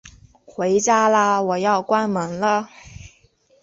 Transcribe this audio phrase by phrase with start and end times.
[0.47, 2.71] 回家啦，我要关门了